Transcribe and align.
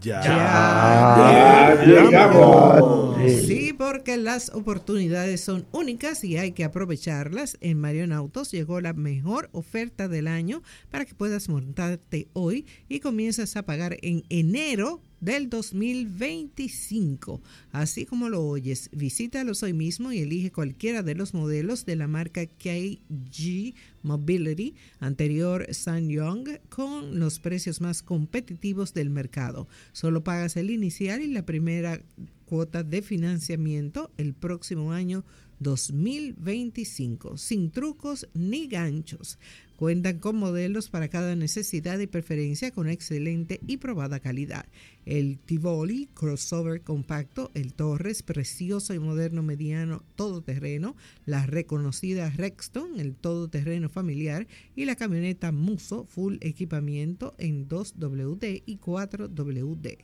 Ya, 0.00 0.22
ya, 0.22 1.84
llegamos. 1.84 3.16
Sí, 3.46 3.72
porque 3.76 4.16
las 4.16 4.50
oportunidades 4.50 5.40
son 5.40 5.66
únicas 5.72 6.22
y 6.24 6.36
hay 6.36 6.52
que 6.52 6.64
aprovecharlas. 6.64 7.56
En 7.60 7.80
Marion 7.80 8.12
Autos 8.12 8.50
llegó 8.52 8.80
la 8.80 8.92
mejor 8.92 9.48
oferta 9.52 10.06
del 10.06 10.28
año 10.28 10.62
para 10.90 11.04
que 11.04 11.14
puedas 11.14 11.48
montarte 11.48 12.28
hoy 12.32 12.66
y 12.88 13.00
comienzas 13.00 13.56
a 13.56 13.64
pagar 13.64 13.96
en 14.02 14.24
enero 14.28 15.00
del 15.20 15.50
2025. 15.50 17.40
Así 17.72 18.06
como 18.06 18.28
lo 18.28 18.44
oyes, 18.44 18.90
visítalos 18.92 19.62
hoy 19.62 19.72
mismo 19.72 20.12
y 20.12 20.18
elige 20.18 20.52
cualquiera 20.52 21.02
de 21.02 21.14
los 21.14 21.34
modelos 21.34 21.86
de 21.86 21.96
la 21.96 22.06
marca 22.06 22.46
KG 22.46 23.74
Mobility 24.02 24.74
anterior 25.00 25.66
SsangYong 25.70 26.60
con 26.68 27.18
los 27.18 27.40
precios 27.40 27.80
más 27.80 28.02
competitivos 28.02 28.94
del 28.94 29.10
mercado. 29.10 29.68
Solo 29.92 30.22
pagas 30.24 30.56
el 30.56 30.70
inicial 30.70 31.22
y 31.22 31.28
la 31.28 31.44
primera 31.44 32.00
cuota 32.48 32.82
de 32.82 33.02
financiamiento 33.02 34.10
el 34.16 34.32
próximo 34.32 34.92
año 34.92 35.22
2025, 35.60 37.36
sin 37.36 37.70
trucos 37.70 38.26
ni 38.32 38.68
ganchos. 38.68 39.38
Cuentan 39.76 40.18
con 40.18 40.36
modelos 40.36 40.88
para 40.88 41.08
cada 41.08 41.36
necesidad 41.36 41.98
y 42.00 42.06
preferencia 42.06 42.70
con 42.70 42.88
excelente 42.88 43.60
y 43.66 43.76
probada 43.76 44.18
calidad. 44.18 44.66
El 45.04 45.38
Tivoli 45.38 46.08
crossover 46.14 46.80
compacto, 46.80 47.50
el 47.54 47.74
Torres 47.74 48.22
precioso 48.22 48.94
y 48.94 48.98
moderno 48.98 49.42
mediano 49.42 50.02
todoterreno, 50.16 50.96
la 51.26 51.46
reconocida 51.46 52.30
Rexton, 52.30 52.98
el 52.98 53.14
todoterreno 53.14 53.88
familiar 53.88 54.48
y 54.74 54.86
la 54.86 54.96
camioneta 54.96 55.52
Muso 55.52 56.04
full 56.04 56.38
equipamiento 56.40 57.34
en 57.38 57.68
2WD 57.68 58.62
y 58.64 58.78
4WD. 58.78 59.98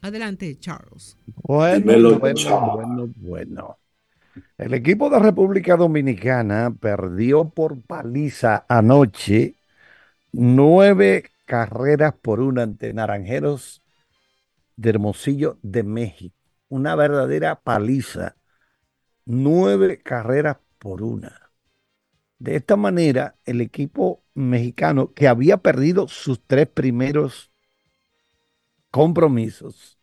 Adelante, 0.00 0.58
Charles. 0.58 1.18
Bueno, 1.42 2.18
bueno, 2.18 2.18
bueno, 2.18 3.12
bueno. 3.16 3.78
El 4.58 4.74
equipo 4.74 5.10
de 5.10 5.18
República 5.18 5.76
Dominicana 5.76 6.74
perdió 6.78 7.50
por 7.50 7.80
paliza 7.82 8.64
anoche 8.68 9.54
nueve 10.32 11.30
carreras 11.44 12.14
por 12.20 12.40
una 12.40 12.62
ante 12.62 12.92
Naranjeros 12.92 13.82
de 14.76 14.90
Hermosillo 14.90 15.58
de 15.62 15.82
México. 15.84 16.36
Una 16.68 16.96
verdadera 16.96 17.60
paliza. 17.60 18.36
Nueve 19.24 20.02
carreras 20.02 20.58
por 20.78 21.02
una. 21.02 21.50
De 22.38 22.56
esta 22.56 22.76
manera, 22.76 23.36
el 23.44 23.60
equipo 23.60 24.22
mexicano 24.34 25.14
que 25.14 25.28
había 25.28 25.58
perdido 25.58 26.08
sus 26.08 26.42
tres 26.44 26.66
primeros 26.66 27.52
compromisos 28.90 29.93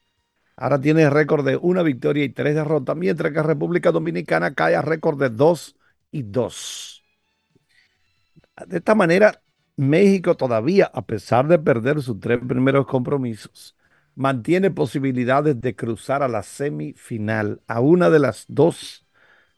Ahora 0.61 0.79
tiene 0.79 1.09
récord 1.09 1.43
de 1.43 1.57
una 1.57 1.81
victoria 1.81 2.23
y 2.23 2.29
tres 2.29 2.53
derrotas, 2.53 2.95
mientras 2.95 3.33
que 3.33 3.41
República 3.41 3.91
Dominicana 3.91 4.53
cae 4.53 4.75
a 4.75 4.83
récord 4.83 5.19
de 5.19 5.31
dos 5.31 5.75
y 6.11 6.21
dos. 6.21 7.03
De 8.67 8.77
esta 8.77 8.93
manera, 8.93 9.41
México 9.75 10.37
todavía, 10.37 10.91
a 10.93 11.01
pesar 11.03 11.47
de 11.47 11.57
perder 11.57 11.99
sus 12.03 12.19
tres 12.19 12.39
primeros 12.47 12.85
compromisos, 12.85 13.75
mantiene 14.13 14.69
posibilidades 14.69 15.59
de 15.59 15.75
cruzar 15.75 16.21
a 16.21 16.27
la 16.27 16.43
semifinal, 16.43 17.59
a 17.65 17.79
una 17.79 18.11
de 18.11 18.19
las 18.19 18.45
dos 18.47 19.07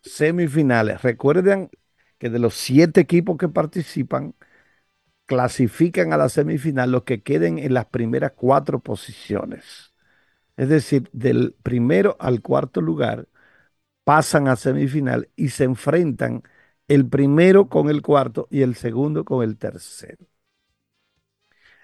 semifinales. 0.04 1.02
Recuerden 1.02 1.70
que 2.18 2.30
de 2.30 2.40
los 2.40 2.54
siete 2.54 3.02
equipos 3.02 3.38
que 3.38 3.50
participan, 3.50 4.36
clasifican 5.26 6.14
a 6.14 6.18
la 6.18 6.30
semifinal 6.30 6.92
los 6.92 7.04
que 7.04 7.22
queden 7.24 7.60
en 7.60 7.74
las 7.74 7.88
primeras 7.88 8.32
cuatro 8.38 8.80
posiciones 8.80 9.93
es 10.58 10.70
decir, 10.70 11.10
del 11.14 11.56
primero 11.64 12.16
al 12.20 12.42
cuarto 12.42 12.82
lugar, 12.82 13.28
pasan 14.04 14.48
a 14.48 14.56
semifinal 14.56 15.30
y 15.36 15.50
se 15.50 15.66
enfrentan 15.66 16.44
el 16.88 17.08
primero 17.10 17.70
con 17.70 17.90
el 17.90 18.02
cuarto 18.02 18.48
y 18.52 18.62
el 18.64 18.76
segundo 18.76 19.26
con 19.26 19.44
el 19.44 19.58
tercero. 19.58 20.26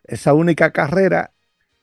Esa 0.04 0.34
única 0.34 0.72
carrera 0.72 1.34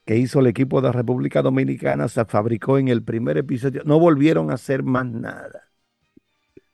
que 0.05 0.17
hizo 0.19 0.41
el 0.41 0.47
equipo 0.49 0.81
de 0.83 0.93
República 0.93 1.43
Dominicana 1.43 2.09
se 2.09 2.25
fabricó 2.27 2.79
en 2.79 2.89
el 2.89 3.03
primer 3.05 3.39
episodio. 3.39 3.83
No 3.85 3.99
volvieron 4.01 4.51
a 4.51 4.55
hacer 4.55 4.83
más 4.83 5.07
nada 5.07 5.71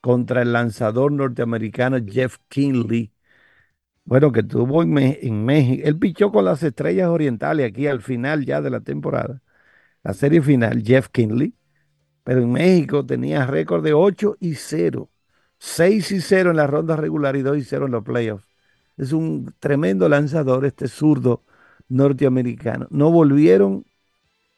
contra 0.00 0.42
el 0.42 0.52
lanzador 0.52 1.12
norteamericano 1.12 1.98
Jeff 2.06 2.38
Kinley. 2.48 3.12
Bueno, 4.04 4.32
que 4.32 4.42
tuvo 4.44 4.82
en, 4.82 4.98
en 4.98 5.44
México. 5.44 5.82
Él 5.86 5.98
pichó 5.98 6.32
con 6.32 6.44
las 6.46 6.62
estrellas 6.62 7.08
orientales 7.08 7.68
aquí 7.68 7.86
al 7.86 8.02
final 8.02 8.44
ya 8.46 8.60
de 8.60 8.70
la 8.70 8.80
temporada 8.80 9.42
la 10.04 10.14
serie 10.14 10.42
final, 10.42 10.82
Jeff 10.82 11.08
Kinley, 11.08 11.54
pero 12.24 12.42
en 12.42 12.52
México 12.52 13.04
tenía 13.06 13.46
récord 13.46 13.84
de 13.84 13.94
8 13.94 14.36
y 14.40 14.54
0, 14.54 15.10
6 15.58 16.12
y 16.12 16.20
0 16.20 16.50
en 16.50 16.56
la 16.56 16.66
ronda 16.66 16.96
regular 16.96 17.36
y 17.36 17.42
2 17.42 17.58
y 17.58 17.64
0 17.64 17.86
en 17.86 17.92
los 17.92 18.04
playoffs. 18.04 18.46
Es 18.96 19.12
un 19.12 19.54
tremendo 19.58 20.08
lanzador 20.08 20.64
este 20.64 20.88
zurdo 20.88 21.42
norteamericano. 21.88 22.86
No 22.90 23.10
volvieron, 23.10 23.84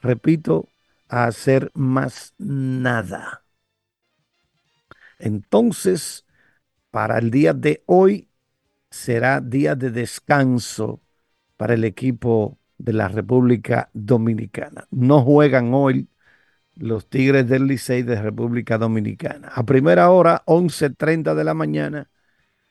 repito, 0.00 0.69
a 1.09 1.25
hacer 1.27 1.71
más 1.75 2.34
nada. 2.38 3.44
Entonces, 5.19 6.25
para 6.91 7.19
el 7.19 7.31
día 7.31 7.55
de 7.55 7.82
hoy 7.87 8.28
será 8.91 9.41
día 9.41 9.75
de 9.75 9.91
descanso 9.91 11.03
para 11.56 11.75
el 11.75 11.84
equipo 11.84 12.59
de 12.79 12.93
la 12.93 13.09
República 13.09 13.91
Dominicana. 13.93 14.87
No 14.91 15.23
juegan 15.23 15.73
hoy 15.75 16.09
los 16.77 17.09
Tigres 17.09 17.49
del 17.49 17.67
Licey 17.67 18.03
de 18.03 18.21
República 18.21 18.79
Dominicana. 18.79 19.49
A 19.55 19.65
primera 19.65 20.11
hora, 20.11 20.43
11.30 20.47 21.35
de 21.35 21.45
la 21.45 21.55
mañana, 21.55 22.11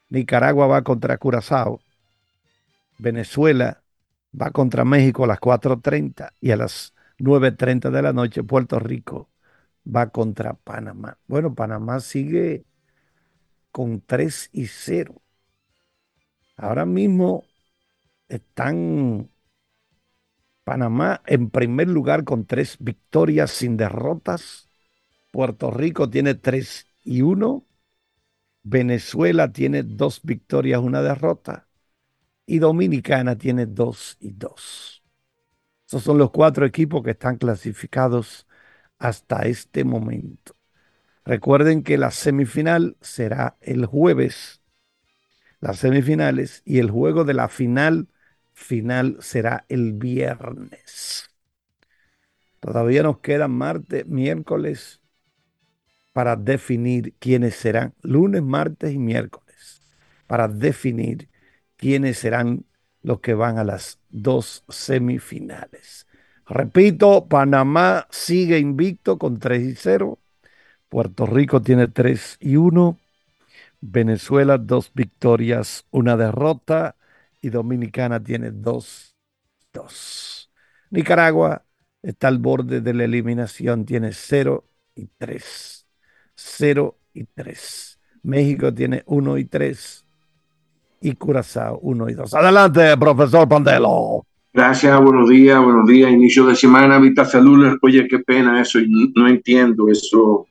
Nicaragua 0.10 0.68
va 0.68 0.84
contra 0.84 1.18
Curazao. 1.18 1.82
Venezuela 2.98 3.84
va 4.40 4.52
contra 4.52 4.86
México 4.86 5.24
a 5.24 5.28
las 5.28 5.40
4.30 5.40 6.34
y 6.42 6.52
a 6.52 6.58
las 6.58 6.94
9.30 7.20 7.90
de 7.92 8.02
la 8.02 8.14
noche 8.14 8.44
Puerto 8.44 8.80
Rico 8.80 9.30
va 9.86 10.10
contra 10.10 10.54
Panamá. 10.54 11.18
Bueno, 11.28 11.54
Panamá 11.56 12.00
sigue 12.00 12.66
con 13.72 14.02
3 14.02 14.50
y 14.54 14.68
0. 14.68 15.22
Ahora 16.56 16.86
mismo 16.86 17.44
están 18.30 19.30
Panamá 20.64 21.22
en 21.26 21.50
primer 21.50 21.90
lugar 21.90 22.24
con 22.24 22.46
tres 22.46 22.78
victorias 22.80 23.52
sin 23.52 23.78
derrotas. 23.78 24.70
Puerto 25.32 25.72
Rico 25.72 26.10
tiene 26.10 26.36
tres 26.36 26.88
y 27.04 27.22
uno. 27.22 27.66
Venezuela 28.64 29.52
tiene 29.52 29.84
dos 29.84 30.22
victorias, 30.24 30.82
una 30.82 31.02
derrota. 31.02 31.68
Y 32.46 32.60
Dominicana 32.60 33.38
tiene 33.38 33.66
dos 33.66 34.18
y 34.20 34.32
dos. 34.32 35.04
Esos 35.88 36.04
son 36.04 36.18
los 36.18 36.32
cuatro 36.32 36.66
equipos 36.66 37.04
que 37.04 37.12
están 37.12 37.38
clasificados 37.38 38.48
hasta 39.00 39.44
este 39.44 39.84
momento. 39.84 40.56
Recuerden 41.26 41.84
que 41.84 41.98
la 41.98 42.12
semifinal 42.12 42.98
será 43.02 43.58
el 43.62 43.86
jueves, 43.86 44.62
las 45.60 45.80
semifinales 45.80 46.62
y 46.66 46.80
el 46.80 46.92
juego 46.92 47.24
de 47.24 47.34
la 47.34 47.48
final 47.48 48.08
final 48.54 49.18
será 49.22 49.66
el 49.70 49.94
viernes. 49.94 51.30
Todavía 52.60 53.04
nos 53.04 53.20
quedan 53.20 53.52
martes, 53.52 54.06
miércoles 54.08 55.02
para 56.14 56.36
definir 56.36 57.16
quiénes 57.20 57.56
serán, 57.56 57.94
lunes, 58.04 58.44
martes 58.44 58.94
y 58.94 59.00
miércoles, 59.00 59.82
para 60.28 60.48
definir 60.48 61.28
quiénes 61.76 62.20
serán 62.20 62.66
los 63.02 63.20
que 63.20 63.34
van 63.34 63.58
a 63.58 63.64
las 63.64 64.00
dos 64.10 64.64
semifinales. 64.70 66.08
Repito, 66.48 67.28
Panamá 67.28 68.08
sigue 68.12 68.60
invicto 68.60 69.18
con 69.18 69.40
3 69.40 69.64
y 69.64 69.76
0. 69.76 70.20
Puerto 70.88 71.26
Rico 71.26 71.62
tiene 71.62 71.88
3 71.88 72.38
y 72.40 72.56
1. 72.58 72.98
Venezuela, 73.82 74.58
dos 74.58 74.92
victorias, 74.94 75.86
una 75.92 76.16
derrota. 76.16 76.96
Y 77.44 77.50
Dominicana 77.50 78.24
tiene 78.24 78.52
2 78.52 79.14
2. 79.74 80.52
Nicaragua 80.92 81.66
está 82.02 82.28
al 82.28 82.38
borde 82.38 82.80
de 82.80 82.94
la 82.94 83.04
eliminación, 83.04 83.86
tiene 83.86 84.12
0 84.14 84.64
y 84.96 85.08
3. 85.18 85.88
0 86.36 86.98
y 87.14 87.24
3. 87.26 88.00
México 88.24 88.74
tiene 88.74 89.04
1 89.06 89.38
y 89.40 89.46
3. 89.46 90.06
Y 91.02 91.16
Curazao 91.16 91.80
1 91.80 92.10
y 92.10 92.14
2. 92.14 92.34
Adelante, 92.34 92.98
profesor 92.98 93.48
Pandelo. 93.50 94.26
Gracias, 94.54 95.02
buenos 95.02 95.28
días, 95.28 95.60
buenos 95.62 95.88
días, 95.88 96.12
inicio 96.12 96.46
de 96.46 96.56
semana, 96.56 97.00
Vita 97.00 97.26
Salud, 97.26 97.76
oye, 97.82 98.08
qué 98.08 98.20
pena 98.20 98.62
eso, 98.62 98.78
no 99.16 99.28
entiendo 99.28 99.90
eso. 99.90 100.48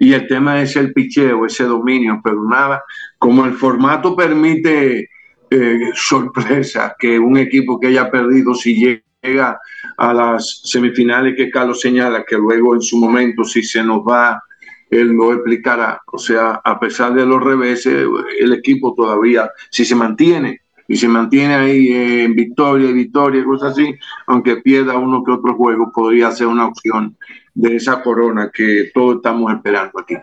Y 0.00 0.12
el 0.12 0.26
tema 0.26 0.60
es 0.60 0.74
el 0.74 0.92
picheo, 0.92 1.46
ese 1.46 1.62
dominio, 1.62 2.20
pero 2.24 2.42
nada, 2.42 2.82
como 3.18 3.46
el 3.46 3.54
formato 3.54 4.16
permite 4.16 5.08
eh, 5.50 5.90
sorpresa 5.94 6.94
que 6.98 7.18
un 7.18 7.36
equipo 7.36 7.78
que 7.78 7.88
haya 7.88 8.10
perdido, 8.10 8.54
si 8.54 9.00
llega 9.22 9.60
a 9.96 10.14
las 10.14 10.62
semifinales 10.64 11.34
que 11.36 11.50
Carlos 11.50 11.80
señala, 11.80 12.24
que 12.24 12.36
luego 12.36 12.74
en 12.74 12.82
su 12.82 12.98
momento, 12.98 13.44
si 13.44 13.62
se 13.62 13.82
nos 13.82 14.00
va, 14.00 14.42
él 14.90 15.08
lo 15.08 15.32
explicará. 15.32 16.00
O 16.12 16.18
sea, 16.18 16.60
a 16.64 16.78
pesar 16.78 17.14
de 17.14 17.26
los 17.26 17.42
reveses, 17.42 18.06
el 18.38 18.52
equipo 18.52 18.94
todavía, 18.94 19.50
si 19.70 19.84
se 19.84 19.94
mantiene 19.94 20.62
y 20.88 20.96
se 20.96 21.08
mantiene 21.08 21.54
ahí 21.54 21.92
en 21.92 22.34
victoria 22.34 22.90
y 22.90 22.92
victoria, 22.92 23.44
cosas 23.44 23.72
así, 23.72 23.94
aunque 24.26 24.56
pierda 24.56 24.96
uno 24.96 25.22
que 25.24 25.32
otro 25.32 25.54
juego, 25.54 25.90
podría 25.92 26.30
ser 26.30 26.46
una 26.46 26.66
opción 26.66 27.16
de 27.54 27.76
esa 27.76 28.02
corona 28.02 28.50
que 28.52 28.90
todos 28.92 29.16
estamos 29.16 29.52
esperando 29.52 29.98
aquí. 29.98 30.14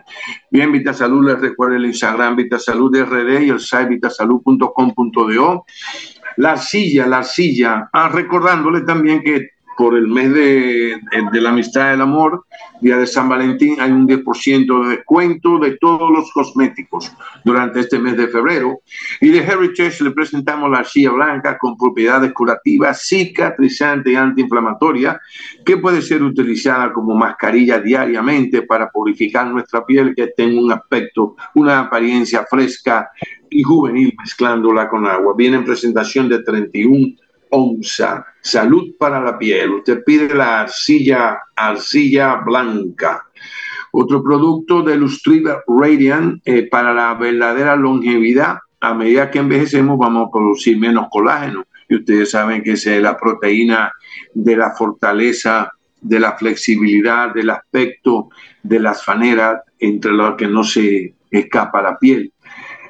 Bien, 0.50 0.70
Vitasalud, 0.70 1.26
les 1.26 1.40
recuerdo 1.40 1.76
el 1.76 1.86
Instagram 1.86 2.36
Vitasalud 2.36 2.96
RD 2.96 3.42
y 3.42 3.50
el 3.50 3.60
site 3.60 3.86
vitasalud.com.do. 3.86 5.64
La 6.36 6.52
arcilla, 6.52 7.06
la 7.06 7.18
arcilla, 7.18 7.90
ah, 7.92 8.08
recordándole 8.08 8.82
también 8.82 9.22
que 9.22 9.53
por 9.76 9.96
el 9.96 10.06
mes 10.06 10.32
de, 10.32 11.00
la 11.32 11.50
amistad 11.50 11.90
y 11.90 11.94
el 11.94 12.00
amor, 12.00 12.44
día 12.80 12.96
de 12.96 13.06
San 13.06 13.28
Valentín, 13.28 13.80
hay 13.80 13.90
un 13.90 14.06
10% 14.06 14.84
de 14.84 14.96
descuento 14.96 15.58
de 15.58 15.76
todos 15.78 16.10
los 16.10 16.30
cosméticos 16.32 17.12
durante 17.44 17.80
este 17.80 17.98
mes 17.98 18.16
de 18.16 18.28
febrero. 18.28 18.80
Y 19.20 19.30
de 19.30 19.38
Heritage 19.38 20.04
le 20.04 20.10
presentamos 20.10 20.70
la 20.70 20.78
arcilla 20.78 21.12
blanca 21.12 21.58
con 21.58 21.76
propiedades 21.76 22.32
curativas, 22.32 23.02
cicatrizante 23.06 24.12
y 24.12 24.16
antiinflamatoria, 24.16 25.20
que 25.64 25.76
puede 25.76 26.02
ser 26.02 26.22
utilizada 26.22 26.92
como 26.92 27.14
mascarilla 27.14 27.80
diariamente 27.80 28.62
para 28.62 28.90
purificar 28.90 29.46
nuestra 29.46 29.84
piel, 29.84 30.14
que 30.14 30.28
tenga 30.28 30.60
un 30.60 30.72
aspecto, 30.72 31.36
una 31.54 31.80
apariencia 31.80 32.46
fresca 32.48 33.10
y 33.50 33.62
juvenil 33.62 34.14
mezclándola 34.18 34.88
con 34.88 35.06
agua. 35.06 35.34
Viene 35.36 35.56
en 35.58 35.64
presentación 35.64 36.28
de 36.28 36.42
31 36.42 37.23
onza. 37.54 38.26
Salud 38.40 38.94
para 38.98 39.20
la 39.20 39.38
piel. 39.38 39.70
Usted 39.70 40.02
pide 40.04 40.34
la 40.34 40.62
arcilla, 40.62 41.40
arcilla 41.54 42.36
blanca. 42.36 43.24
Otro 43.92 44.22
producto 44.22 44.82
de 44.82 44.96
Lustriva 44.96 45.62
Radiant 45.66 46.42
eh, 46.44 46.68
para 46.68 46.92
la 46.92 47.14
verdadera 47.14 47.76
longevidad. 47.76 48.58
A 48.80 48.92
medida 48.92 49.30
que 49.30 49.38
envejecemos 49.38 49.98
vamos 49.98 50.28
a 50.28 50.30
producir 50.30 50.78
menos 50.78 51.06
colágeno. 51.10 51.64
Y 51.88 51.96
ustedes 51.96 52.30
saben 52.30 52.62
que 52.62 52.72
es 52.72 52.86
la 52.86 53.16
proteína 53.16 53.92
de 54.34 54.56
la 54.56 54.72
fortaleza, 54.72 55.70
de 56.00 56.20
la 56.20 56.32
flexibilidad, 56.36 57.32
del 57.32 57.50
aspecto 57.50 58.28
de 58.62 58.80
las 58.80 59.04
faneras, 59.04 59.60
entre 59.78 60.12
las 60.12 60.34
que 60.34 60.48
no 60.48 60.64
se 60.64 61.14
escapa 61.30 61.82
la 61.82 61.98
piel. 61.98 62.32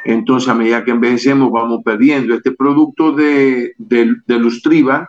Entonces, 0.05 0.49
a 0.49 0.55
medida 0.55 0.85
que 0.85 0.91
envejecemos, 0.91 1.51
vamos 1.51 1.81
perdiendo. 1.83 2.35
Este 2.35 2.53
producto 2.53 3.13
de, 3.13 3.73
de, 3.79 4.39
Lustriva 4.39 5.09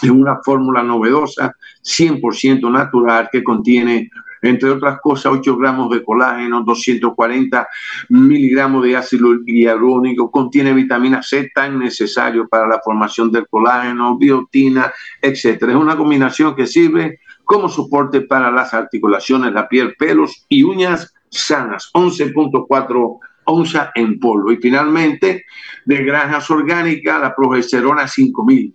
es 0.00 0.10
una 0.10 0.38
fórmula 0.44 0.82
novedosa, 0.82 1.52
100% 1.82 2.70
natural, 2.70 3.28
que 3.32 3.42
contiene, 3.42 4.08
entre 4.42 4.70
otras 4.70 5.00
cosas, 5.00 5.32
8 5.32 5.56
gramos 5.56 5.90
de 5.90 6.04
colágeno, 6.04 6.62
240 6.62 7.66
miligramos 8.10 8.84
de 8.84 8.96
ácido 8.96 9.30
hialurónico, 9.44 10.30
contiene 10.30 10.72
vitamina 10.72 11.20
C 11.20 11.50
tan 11.52 11.80
necesario 11.80 12.46
para 12.46 12.68
la 12.68 12.80
formación 12.80 13.32
del 13.32 13.48
colágeno, 13.48 14.16
biotina, 14.16 14.92
etc. 15.20 15.44
Es 15.62 15.74
una 15.74 15.96
combinación 15.96 16.54
que 16.54 16.68
sirve 16.68 17.18
como 17.42 17.68
soporte 17.68 18.20
para 18.20 18.52
las 18.52 18.74
articulaciones, 18.74 19.52
la 19.52 19.68
piel, 19.68 19.96
pelos 19.98 20.44
y 20.48 20.62
uñas 20.62 21.12
sanas. 21.30 21.90
11.4 21.94 23.18
onza 23.48 23.90
en 23.94 24.18
polvo. 24.18 24.52
Y 24.52 24.56
finalmente, 24.56 25.44
de 25.84 26.04
granjas 26.04 26.50
orgánicas, 26.50 27.20
la 27.20 27.34
progesterona 27.34 28.06
5000. 28.06 28.74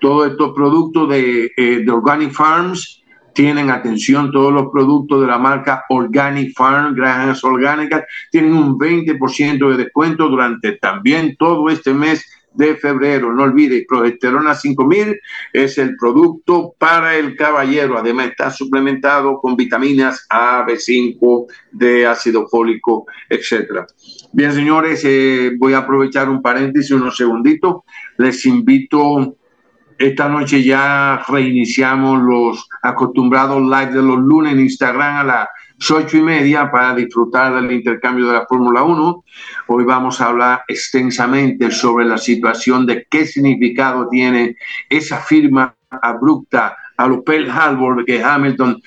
Todos 0.00 0.30
estos 0.30 0.52
productos 0.54 1.08
de, 1.08 1.52
eh, 1.56 1.82
de 1.84 1.90
Organic 1.90 2.32
Farms 2.32 3.02
tienen 3.34 3.70
atención, 3.70 4.32
todos 4.32 4.50
los 4.52 4.70
productos 4.72 5.20
de 5.20 5.26
la 5.26 5.38
marca 5.38 5.84
Organic 5.90 6.56
Farm, 6.56 6.94
granjas 6.94 7.44
orgánicas, 7.44 8.04
tienen 8.30 8.54
un 8.54 8.78
20% 8.78 9.70
de 9.70 9.76
descuento 9.76 10.28
durante 10.28 10.72
también 10.72 11.36
todo 11.36 11.68
este 11.68 11.92
mes 11.92 12.24
de 12.56 12.76
febrero. 12.76 13.32
No 13.32 13.44
olvide, 13.44 13.84
progesterona 13.88 14.54
5000 14.54 15.20
es 15.52 15.78
el 15.78 15.96
producto 15.96 16.74
para 16.78 17.16
el 17.16 17.36
caballero. 17.36 17.98
Además 17.98 18.28
está 18.28 18.50
suplementado 18.50 19.38
con 19.38 19.56
vitaminas 19.56 20.26
A, 20.30 20.64
B5, 20.66 21.46
de 21.72 22.06
ácido 22.06 22.46
fólico, 22.48 23.06
etcétera. 23.28 23.86
Bien, 24.32 24.52
señores, 24.52 25.02
eh, 25.04 25.52
voy 25.58 25.74
a 25.74 25.78
aprovechar 25.78 26.28
un 26.28 26.42
paréntesis, 26.42 26.90
unos 26.90 27.16
segunditos. 27.16 27.82
Les 28.18 28.44
invito 28.46 29.36
esta 29.98 30.28
noche 30.28 30.62
ya 30.62 31.24
reiniciamos 31.26 32.20
los 32.22 32.68
acostumbrados 32.82 33.62
live 33.62 33.92
de 33.92 34.02
los 34.02 34.18
lunes 34.18 34.52
en 34.52 34.60
Instagram 34.60 35.16
a 35.16 35.24
las 35.24 35.48
ocho 35.90 36.16
y 36.16 36.22
media 36.22 36.70
para 36.70 36.94
disfrutar 36.94 37.54
del 37.54 37.70
intercambio 37.70 38.26
de 38.26 38.34
la 38.34 38.46
Fórmula 38.46 38.82
1. 38.82 39.24
Hoy 39.68 39.84
vamos 39.84 40.20
a 40.20 40.26
hablar 40.26 40.62
extensamente 40.68 41.70
sobre 41.70 42.04
la 42.04 42.18
situación 42.18 42.86
de 42.86 43.06
qué 43.08 43.26
significado 43.26 44.08
tiene 44.08 44.56
esa 44.88 45.18
firma 45.18 45.74
abrupta 45.90 46.76
a 46.96 47.06
los 47.06 47.22
Pearl 47.22 47.50
Harbor 47.50 48.04
que 48.04 48.22
Hamilton 48.22 48.80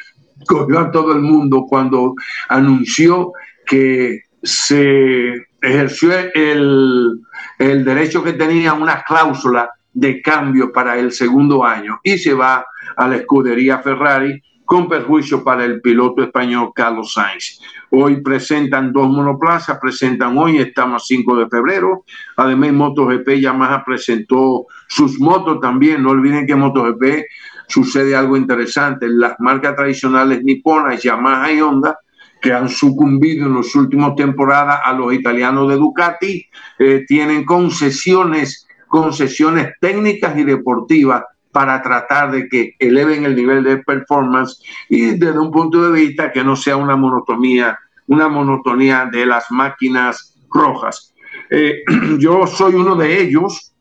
cogió 0.46 0.80
a 0.80 0.92
todo 0.92 1.14
el 1.14 1.22
mundo 1.22 1.66
cuando 1.70 2.16
anunció 2.48 3.34
que 3.66 4.24
se 4.42 5.34
ejerció 5.62 6.12
el, 6.34 7.20
el 7.60 7.86
derecho 7.86 8.24
que 8.24 8.34
tenía 8.34 8.74
una 8.74 9.04
cláusula 9.04 9.70
de 9.94 10.22
cambio 10.22 10.72
para 10.72 10.98
el 10.98 11.12
segundo 11.12 11.64
año 11.64 12.00
y 12.04 12.18
se 12.18 12.34
va 12.34 12.66
a 12.96 13.08
la 13.08 13.18
escudería 13.18 13.80
Ferrari 13.80 14.42
con 14.70 14.88
perjuicio 14.88 15.44
para 15.44 15.66
el 15.66 15.82
piloto 15.82 16.22
español 16.22 16.70
Carlos 16.76 17.14
Sainz. 17.14 17.60
Hoy 17.90 18.22
presentan 18.22 18.94
dos 18.94 19.10
monoplazas, 19.10 19.80
presentan 19.82 20.38
hoy, 20.38 20.60
estamos 20.60 21.08
5 21.08 21.38
de 21.38 21.50
febrero. 21.50 22.04
Además, 22.38 22.74
MotoGP 22.74 23.30
Yamaha 23.42 23.84
presentó 23.84 24.68
sus 24.88 25.20
motos 25.20 25.60
también. 25.60 26.04
No 26.04 26.12
olviden 26.12 26.46
que 26.46 26.56
MotoGP 26.56 27.26
sucede 27.68 28.16
algo 28.16 28.38
interesante. 28.38 29.10
Las 29.10 29.40
marcas 29.40 29.76
tradicionales 29.76 30.44
niponas, 30.44 31.02
Yamaha 31.02 31.52
y 31.52 31.62
Honda, 31.62 31.98
que 32.40 32.54
han 32.54 32.70
sucumbido 32.70 33.48
en 33.48 33.56
las 33.56 33.74
últimas 33.74 34.14
temporadas 34.14 34.82
a 34.86 34.94
los 34.94 35.12
italianos 35.12 35.68
de 35.68 35.78
Ducati, 35.78 36.46
eh, 36.78 37.06
tienen 37.08 37.44
concesiones 37.44 38.68
concesiones 38.88 39.74
técnicas 39.80 40.38
y 40.38 40.44
deportivas 40.44 41.24
para 41.52 41.82
tratar 41.82 42.32
de 42.32 42.48
que 42.48 42.76
eleven 42.80 43.26
el 43.26 43.36
nivel 43.36 43.64
de 43.64 43.78
performance 43.78 44.62
y 44.88 45.18
desde 45.18 45.40
un 45.40 45.52
punto 45.52 45.90
de 45.90 46.00
vista 46.00 46.32
que 46.32 46.44
no 46.44 46.56
sea 46.56 46.78
una 46.78 46.96
monotonía, 46.96 47.78
una 48.08 48.28
monotonía 48.28 49.10
de 49.12 49.26
las 49.26 49.50
máquinas 49.52 50.36
rojas. 50.52 51.14
Eh, 51.50 51.84
yo 52.20 52.46
soy 52.48 52.76
uno 52.76 52.96
de 52.96 53.22
ellos, 53.22 53.74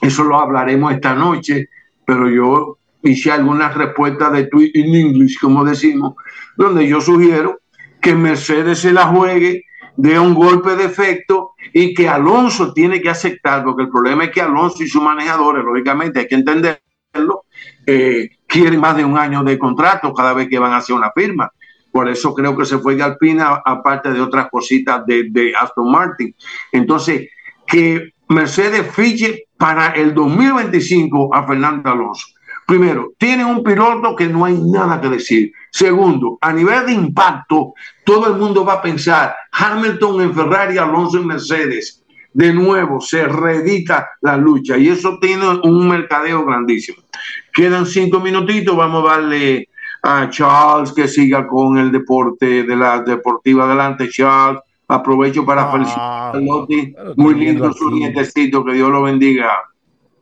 eso 0.00 0.24
lo 0.24 0.40
hablaremos 0.40 0.92
esta 0.92 1.14
noche, 1.14 1.68
pero 2.04 2.28
yo 2.28 2.78
hice 3.02 3.30
algunas 3.30 3.74
respuestas 3.74 4.32
de 4.32 4.46
tweet 4.46 4.70
en 4.74 4.94
inglés, 4.94 5.38
como 5.38 5.64
decimos, 5.64 6.14
donde 6.56 6.86
yo 6.86 7.00
sugiero 7.00 7.60
que 8.00 8.14
Mercedes 8.14 8.78
se 8.80 8.92
la 8.92 9.06
juegue 9.06 9.64
de 9.96 10.18
un 10.18 10.34
golpe 10.34 10.76
de 10.76 10.84
efecto 10.84 11.49
y 11.72 11.94
que 11.94 12.08
Alonso 12.08 12.72
tiene 12.72 13.00
que 13.00 13.10
aceptar, 13.10 13.64
porque 13.64 13.82
el 13.82 13.88
problema 13.88 14.24
es 14.24 14.30
que 14.30 14.40
Alonso 14.40 14.82
y 14.82 14.88
sus 14.88 15.02
manejadores, 15.02 15.64
lógicamente 15.64 16.20
hay 16.20 16.28
que 16.28 16.34
entenderlo, 16.34 17.44
eh, 17.86 18.30
quieren 18.46 18.80
más 18.80 18.96
de 18.96 19.04
un 19.04 19.18
año 19.18 19.42
de 19.44 19.58
contrato 19.58 20.12
cada 20.12 20.32
vez 20.32 20.48
que 20.48 20.58
van 20.58 20.72
a 20.72 20.78
hacer 20.78 20.96
una 20.96 21.12
firma. 21.12 21.50
Por 21.92 22.08
eso 22.08 22.34
creo 22.34 22.56
que 22.56 22.64
se 22.64 22.78
fue 22.78 22.94
de 22.94 23.02
Alpina, 23.02 23.62
aparte 23.64 24.12
de 24.12 24.20
otras 24.20 24.48
cositas 24.48 25.04
de, 25.06 25.28
de 25.30 25.52
Aston 25.54 25.90
Martin. 25.90 26.34
Entonces, 26.70 27.28
que 27.66 28.12
Mercedes 28.28 28.86
fiche 28.94 29.46
para 29.56 29.88
el 29.88 30.14
2025 30.14 31.34
a 31.34 31.46
Fernando 31.46 31.90
Alonso 31.90 32.26
primero, 32.70 33.14
tiene 33.18 33.44
un 33.44 33.64
piloto 33.64 34.14
que 34.14 34.28
no 34.28 34.44
hay 34.44 34.56
nada 34.56 35.00
que 35.00 35.08
decir. 35.08 35.52
Segundo, 35.72 36.38
a 36.40 36.52
nivel 36.52 36.86
de 36.86 36.92
impacto, 36.92 37.74
todo 38.04 38.28
el 38.28 38.38
mundo 38.38 38.64
va 38.64 38.74
a 38.74 38.82
pensar 38.82 39.34
Hamilton 39.50 40.22
en 40.22 40.32
Ferrari, 40.32 40.78
Alonso 40.78 41.18
en 41.18 41.26
Mercedes. 41.26 42.04
De 42.32 42.52
nuevo, 42.52 43.00
se 43.00 43.26
reedita 43.26 44.10
la 44.20 44.36
lucha 44.36 44.78
y 44.78 44.88
eso 44.88 45.18
tiene 45.20 45.48
un 45.64 45.88
mercadeo 45.88 46.44
grandísimo. 46.44 46.98
Quedan 47.52 47.86
cinco 47.86 48.20
minutitos, 48.20 48.76
vamos 48.76 49.04
a 49.04 49.16
darle 49.16 49.68
a 50.04 50.30
Charles 50.30 50.92
que 50.92 51.08
siga 51.08 51.48
con 51.48 51.76
el 51.76 51.90
deporte 51.90 52.62
de 52.62 52.76
la 52.76 53.00
deportiva 53.00 53.64
adelante, 53.64 54.08
Charles. 54.08 54.60
Aprovecho 54.86 55.44
para 55.44 55.64
ah, 55.64 55.72
felicitar 55.72 56.36
a 56.36 56.38
Lotti. 56.38 56.94
Muy 57.16 57.34
lindo 57.34 57.72
su 57.72 57.90
nietecito, 57.90 58.64
que 58.64 58.74
Dios 58.74 58.90
lo 58.90 59.02
bendiga. 59.02 59.50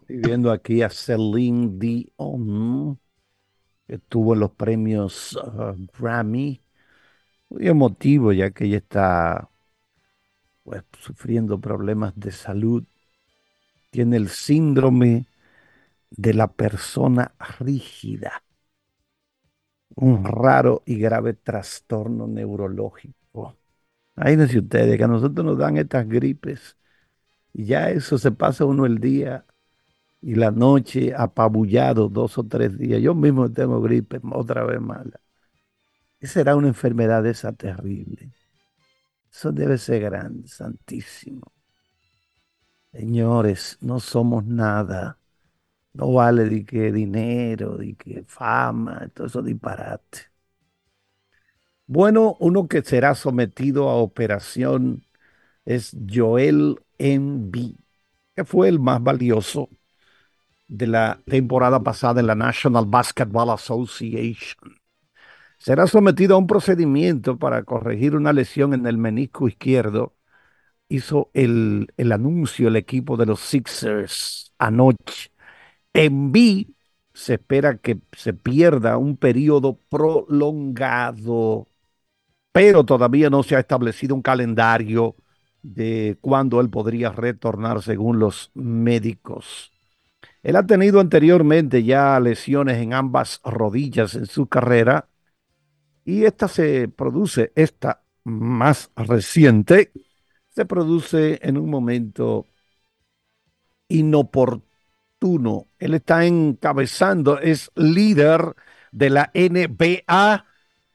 Estoy 0.08 0.22
viendo 0.22 0.50
aquí 0.50 0.80
a 0.80 0.88
Celine 0.88 1.72
Dion, 1.74 2.98
que 3.86 3.96
estuvo 3.96 4.32
en 4.32 4.40
los 4.40 4.52
premios 4.52 5.36
uh, 5.36 5.74
Grammy. 5.98 6.62
Muy 7.50 7.68
emotivo, 7.68 8.32
ya 8.32 8.50
que 8.50 8.64
ella 8.64 8.78
está 8.78 9.50
pues, 10.62 10.82
sufriendo 10.98 11.60
problemas 11.60 12.14
de 12.16 12.32
salud. 12.32 12.84
Tiene 13.90 14.16
el 14.16 14.30
síndrome 14.30 15.26
de 16.10 16.32
la 16.32 16.54
persona 16.54 17.34
rígida. 17.58 18.42
Un 19.94 20.24
raro 20.24 20.82
y 20.86 20.98
grave 20.98 21.34
trastorno 21.34 22.26
neurológico. 22.26 23.58
Imagínense 24.16 24.58
ustedes 24.58 24.96
que 24.96 25.04
a 25.04 25.08
nosotros 25.08 25.44
nos 25.44 25.58
dan 25.58 25.76
estas 25.76 26.08
gripes 26.08 26.78
y 27.52 27.66
ya 27.66 27.90
eso 27.90 28.16
se 28.16 28.32
pasa 28.32 28.64
uno 28.64 28.86
el 28.86 29.00
día 29.00 29.44
y 30.20 30.34
la 30.34 30.50
noche 30.50 31.14
apabullado 31.16 32.08
dos 32.08 32.38
o 32.38 32.44
tres 32.44 32.76
días. 32.78 33.00
Yo 33.00 33.14
mismo 33.14 33.50
tengo 33.52 33.80
gripe 33.80 34.20
otra 34.32 34.64
vez 34.64 34.80
mala. 34.80 35.20
Esa 36.20 36.34
será 36.34 36.56
una 36.56 36.68
enfermedad 36.68 37.24
esa 37.26 37.52
terrible. 37.52 38.30
Eso 39.32 39.52
debe 39.52 39.78
ser 39.78 40.02
grande, 40.02 40.48
santísimo. 40.48 41.52
Señores, 42.92 43.78
no 43.80 44.00
somos 44.00 44.44
nada. 44.44 45.18
No 45.94 46.12
vale 46.14 46.44
de 46.46 46.64
que 46.64 46.92
dinero, 46.92 47.76
de 47.78 47.94
que 47.96 48.24
fama, 48.26 49.08
todo 49.14 49.26
eso 49.28 49.42
disparate. 49.42 50.30
Bueno, 51.86 52.36
uno 52.40 52.68
que 52.68 52.82
será 52.82 53.14
sometido 53.14 53.88
a 53.88 53.96
operación 53.96 55.06
es 55.64 55.96
Joel 56.08 56.76
Embiid, 56.98 57.76
que 58.36 58.44
fue 58.44 58.68
el 58.68 58.80
más 58.80 59.02
valioso 59.02 59.70
de 60.68 60.86
la 60.86 61.20
temporada 61.26 61.82
pasada 61.82 62.20
en 62.20 62.26
la 62.28 62.34
National 62.34 62.86
Basketball 62.86 63.50
Association. 63.50 64.76
Será 65.58 65.86
sometido 65.86 66.36
a 66.36 66.38
un 66.38 66.46
procedimiento 66.46 67.38
para 67.38 67.64
corregir 67.64 68.14
una 68.16 68.32
lesión 68.32 68.74
en 68.74 68.86
el 68.86 68.98
menisco 68.98 69.48
izquierdo. 69.48 70.14
Hizo 70.88 71.30
el, 71.34 71.92
el 71.96 72.12
anuncio 72.12 72.68
el 72.68 72.76
equipo 72.76 73.16
de 73.16 73.26
los 73.26 73.40
Sixers 73.40 74.52
anoche. 74.58 75.30
En 75.92 76.32
B 76.32 76.68
se 77.14 77.34
espera 77.34 77.78
que 77.78 78.00
se 78.12 78.34
pierda 78.34 78.98
un 78.98 79.16
periodo 79.16 79.78
prolongado, 79.88 81.68
pero 82.52 82.84
todavía 82.84 83.30
no 83.30 83.42
se 83.42 83.56
ha 83.56 83.60
establecido 83.60 84.14
un 84.14 84.22
calendario 84.22 85.16
de 85.62 86.18
cuándo 86.20 86.60
él 86.60 86.70
podría 86.70 87.10
retornar 87.12 87.82
según 87.82 88.18
los 88.20 88.50
médicos. 88.54 89.72
Él 90.42 90.56
ha 90.56 90.66
tenido 90.66 91.00
anteriormente 91.00 91.82
ya 91.84 92.18
lesiones 92.20 92.78
en 92.78 92.94
ambas 92.94 93.40
rodillas 93.44 94.14
en 94.14 94.26
su 94.26 94.46
carrera 94.46 95.08
y 96.04 96.24
esta 96.24 96.48
se 96.48 96.88
produce, 96.88 97.52
esta 97.54 98.02
más 98.24 98.90
reciente, 98.96 99.92
se 100.48 100.64
produce 100.66 101.38
en 101.42 101.58
un 101.58 101.68
momento 101.68 102.46
inoportuno. 103.88 105.68
Él 105.78 105.94
está 105.94 106.24
encabezando, 106.24 107.38
es 107.40 107.70
líder 107.74 108.54
de 108.92 109.10
la 109.10 109.30
NBA 109.34 110.46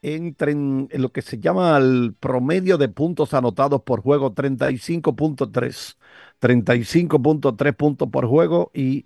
entre 0.01 0.51
en, 0.51 0.89
lo 0.93 1.11
que 1.11 1.21
se 1.21 1.39
llama 1.39 1.77
el 1.77 2.15
promedio 2.19 2.77
de 2.77 2.89
puntos 2.89 3.33
anotados 3.33 3.83
por 3.83 4.01
juego, 4.01 4.33
35.3. 4.33 5.97
35.3 6.41 7.75
puntos 7.75 8.09
por 8.09 8.27
juego 8.27 8.71
y 8.73 9.05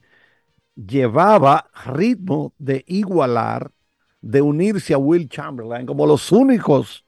llevaba 0.77 1.69
ritmo 1.85 2.53
de 2.57 2.83
igualar, 2.87 3.71
de 4.21 4.41
unirse 4.41 4.93
a 4.93 4.97
Will 4.97 5.27
Chamberlain 5.27 5.85
como 5.85 6.05
los 6.05 6.31
únicos 6.31 7.05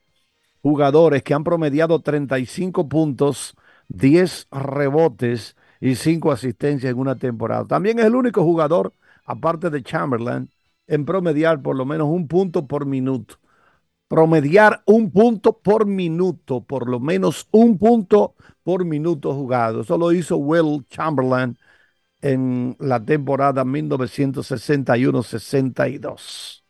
jugadores 0.62 1.24
que 1.24 1.34
han 1.34 1.44
promediado 1.44 2.02
35 2.02 2.90
puntos, 2.90 3.56
10 3.88 4.48
rebotes 4.52 5.56
y 5.80 5.96
5 5.96 6.32
asistencias 6.32 6.92
en 6.92 7.00
una 7.00 7.16
temporada. 7.16 7.66
También 7.66 8.00
es 8.00 8.06
el 8.06 8.16
único 8.16 8.44
jugador, 8.44 8.94
aparte 9.26 9.70
de 9.70 9.84
Chamberlain, 9.84 10.50
en 10.88 11.06
promediar 11.06 11.62
por 11.62 11.76
lo 11.76 11.86
menos 11.86 12.08
un 12.10 12.28
punto 12.28 12.68
por 12.68 12.86
minuto. 12.86 13.36
Promediar 14.08 14.82
un 14.86 15.12
punto 15.12 15.60
por 15.60 15.86
minuto, 15.86 16.62
por 16.62 16.90
lo 16.90 17.00
menos 17.00 17.48
un 17.52 17.78
punto 17.78 18.34
por 18.64 18.84
minuto 18.84 19.34
jugado. 19.36 19.82
Eso 19.82 19.98
lo 19.98 20.12
hizo 20.12 20.38
Will 20.38 20.84
Chamberlain 20.90 21.58
en 22.22 22.76
la 22.80 23.04
temporada 23.04 23.64
1961-62. 23.64 26.64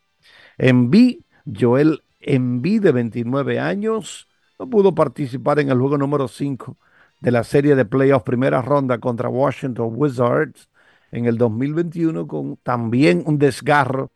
B, 0.57 1.19
Joel 1.45 2.03
B, 2.19 2.79
de 2.79 2.91
29 2.91 3.59
años, 3.59 4.27
no 4.57 4.69
pudo 4.69 4.93
participar 4.93 5.59
en 5.59 5.69
el 5.69 5.79
juego 5.79 5.97
número 5.97 6.27
5 6.27 6.77
de 7.21 7.31
la 7.31 7.43
serie 7.43 7.75
de 7.75 7.85
playoffs 7.85 8.23
primera 8.23 8.61
ronda 8.61 8.99
contra 8.99 9.29
Washington 9.29 9.93
Wizards 9.95 10.69
en 11.11 11.25
el 11.25 11.37
2021 11.37 12.27
con 12.27 12.57
también 12.57 13.23
un 13.25 13.39
desgarro, 13.39 14.11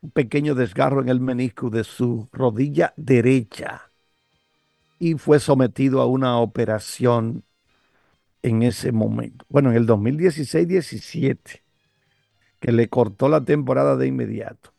un 0.00 0.10
pequeño 0.10 0.54
desgarro 0.54 1.00
en 1.00 1.08
el 1.08 1.20
menisco 1.20 1.70
de 1.70 1.84
su 1.84 2.28
rodilla 2.32 2.92
derecha 2.96 3.90
y 4.98 5.14
fue 5.14 5.40
sometido 5.40 6.00
a 6.00 6.06
una 6.06 6.38
operación 6.38 7.44
en 8.46 8.62
ese 8.62 8.92
momento. 8.92 9.44
Bueno, 9.48 9.70
en 9.70 9.76
el 9.76 9.86
2016-17, 9.88 11.62
que 12.60 12.70
le 12.70 12.88
cortó 12.88 13.28
la 13.28 13.44
temporada 13.44 13.96
de 13.96 14.06
inmediato. 14.06 14.72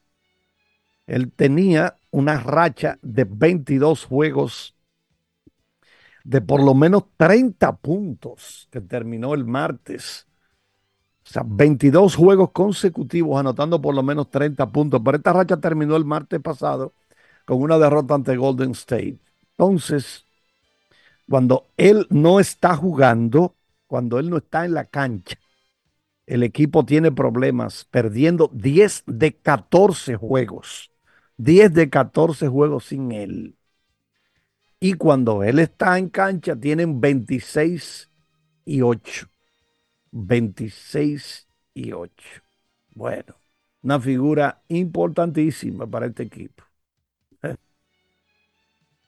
Él 1.06 1.34
tenía 1.34 1.98
una 2.10 2.40
racha 2.40 2.98
de 3.02 3.26
22 3.26 4.06
juegos 4.06 4.76
de 6.24 6.42
por 6.42 6.64
lo 6.64 6.74
menos 6.74 7.04
30 7.18 7.76
puntos 7.78 8.70
que 8.72 8.80
terminó 8.80 9.34
el 9.34 9.46
martes. 9.46 10.28
O 11.26 11.30
sea, 11.30 11.44
22 11.46 12.16
juegos 12.16 12.52
consecutivos 12.52 13.38
anotando 13.38 13.82
por 13.82 13.94
lo 13.94 14.02
menos 14.02 14.30
30 14.30 14.66
puntos. 14.72 15.02
Pero 15.04 15.18
esta 15.18 15.34
racha 15.34 15.58
terminó 15.58 15.98
el 15.98 16.06
martes 16.06 16.40
pasado 16.40 16.94
con 17.46 17.62
una 17.62 17.78
derrota 17.78 18.16
ante 18.16 18.38
Golden 18.38 18.72
State. 18.72 19.20
Entonces, 19.52 20.26
cuando 21.30 21.68
él 21.76 22.08
no 22.10 22.40
está 22.40 22.76
jugando, 22.76 23.57
cuando 23.88 24.20
él 24.20 24.29
no 24.29 24.38
está 24.38 24.65
en 24.65 24.74
la 24.74 24.86
cancha, 24.86 25.38
el 26.25 26.44
equipo 26.44 26.86
tiene 26.86 27.12
problemas, 27.12 27.86
perdiendo 27.86 28.51
10 28.53 29.03
de 29.08 29.34
14 29.34 30.17
juegos. 30.17 30.91
10 31.38 31.74
de 31.74 31.89
14 31.89 32.48
juegos 32.50 32.86
sin 32.86 33.12
él. 33.12 33.56
Y 34.79 34.94
cuando 34.94 35.44
él 35.44 35.60
está 35.60 35.98
en 35.98 36.10
cancha, 36.10 36.56
tienen 36.56 37.00
26 37.00 38.12
y 38.65 38.82
8. 38.82 39.27
26 40.12 41.48
y 41.74 41.94
8. 41.94 42.13
Bueno, 42.94 43.36
una 43.82 44.00
figura 44.00 44.62
importantísima 44.67 45.88
para 45.88 46.08
este 46.08 46.24
equipo. 46.24 46.63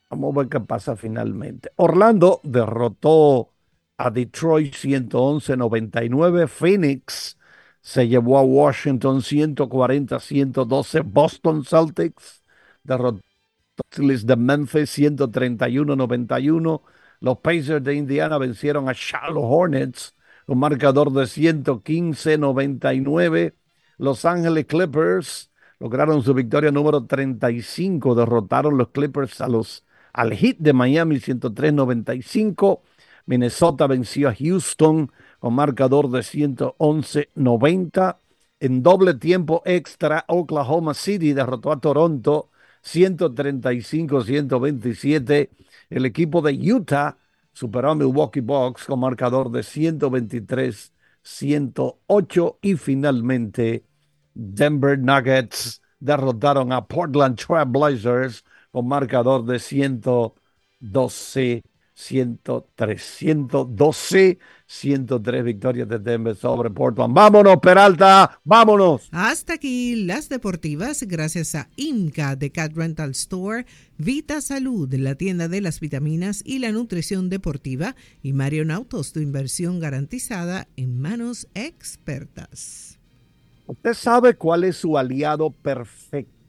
Vamos 0.08 0.34
a 0.34 0.38
ver 0.40 0.48
qué 0.48 0.60
pasa 0.60 0.96
finalmente. 0.96 1.70
Orlando 1.76 2.40
derrotó 2.42 3.50
a 4.00 4.10
Detroit 4.10 4.74
111-99. 4.74 6.48
Phoenix 6.48 7.38
se 7.82 8.08
llevó 8.08 8.38
a 8.38 8.42
Washington 8.42 9.20
140-112. 9.20 11.02
Boston 11.04 11.64
Celtics 11.64 12.42
derrotó 12.82 13.20
de 13.98 14.36
Memphis 14.36 14.98
131-91. 14.98 16.82
Los 17.20 17.38
Pacers 17.40 17.84
de 17.84 17.94
Indiana 17.94 18.38
vencieron 18.38 18.88
a 18.88 18.94
Charlotte 18.94 19.44
Hornets 19.46 20.16
con 20.46 20.58
marcador 20.58 21.12
de 21.12 21.24
115-99. 21.24 23.54
Los 23.98 24.24
Ángeles 24.24 24.64
Clippers 24.64 25.50
lograron 25.78 26.22
su 26.22 26.32
victoria 26.32 26.70
número 26.70 27.04
35. 27.04 28.14
Derrotaron 28.14 28.78
los 28.78 28.88
Clippers 28.88 29.42
a 29.42 29.48
los, 29.48 29.84
al 30.14 30.32
Heat 30.32 30.56
de 30.58 30.72
Miami 30.72 31.16
103-95. 31.16 32.80
Minnesota 33.30 33.86
venció 33.86 34.28
a 34.28 34.34
Houston 34.34 35.10
con 35.38 35.54
marcador 35.54 36.10
de 36.10 36.18
111-90. 36.18 38.16
En 38.58 38.82
doble 38.82 39.14
tiempo 39.14 39.62
extra, 39.64 40.24
Oklahoma 40.26 40.94
City 40.94 41.32
derrotó 41.32 41.70
a 41.70 41.78
Toronto 41.78 42.50
135-127. 42.82 45.48
El 45.90 46.06
equipo 46.06 46.42
de 46.42 46.72
Utah 46.72 47.18
superó 47.52 47.92
a 47.92 47.94
Milwaukee 47.94 48.40
Bucks 48.40 48.86
con 48.86 48.98
marcador 48.98 49.52
de 49.52 49.60
123-108 49.60 52.56
y 52.62 52.74
finalmente 52.74 53.84
Denver 54.34 54.98
Nuggets 54.98 55.80
derrotaron 56.00 56.72
a 56.72 56.84
Portland 56.84 57.38
Trail 57.38 57.68
Blazers 57.68 58.44
con 58.72 58.88
marcador 58.88 59.44
de 59.44 59.60
112 59.60 61.62
103, 62.00 63.02
112, 63.02 64.38
103 64.66 65.44
victorias 65.44 65.88
de 65.88 65.98
Denver 65.98 66.34
sobre 66.34 66.70
Portland. 66.70 67.14
Vámonos, 67.14 67.58
Peralta, 67.58 68.40
vámonos. 68.42 69.08
Hasta 69.12 69.54
aquí 69.54 70.04
las 70.04 70.28
deportivas, 70.28 71.02
gracias 71.02 71.54
a 71.54 71.68
IMCA 71.76 72.36
de 72.36 72.50
Cat 72.50 72.72
Rental 72.74 73.10
Store, 73.10 73.66
Vita 73.98 74.40
Salud, 74.40 74.92
la 74.94 75.14
tienda 75.14 75.48
de 75.48 75.60
las 75.60 75.78
vitaminas 75.80 76.42
y 76.44 76.58
la 76.60 76.72
nutrición 76.72 77.28
deportiva, 77.28 77.94
y 78.22 78.32
Marion 78.32 78.70
Autos, 78.70 79.12
tu 79.12 79.20
inversión 79.20 79.78
garantizada 79.78 80.68
en 80.76 81.00
manos 81.00 81.48
expertas. 81.54 82.98
¿Usted 83.66 83.94
sabe 83.94 84.34
cuál 84.34 84.64
es 84.64 84.78
su 84.78 84.96
aliado 84.96 85.50
perfecto? 85.50 86.39